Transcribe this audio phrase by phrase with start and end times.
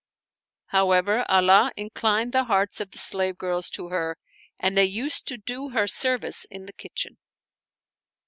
[0.69, 4.17] However, Allah inclined the hearts of the slave girls to her
[4.59, 7.19] and they used to do her service in the kitchen.